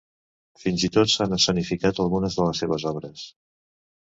Fins 0.61 0.85
i 0.87 0.89
tot 0.95 1.11
s'han 1.15 1.35
escenificat 1.37 2.01
algunes 2.07 2.39
de 2.41 2.49
les 2.49 2.63
seves 2.65 2.89
obres. 2.95 3.29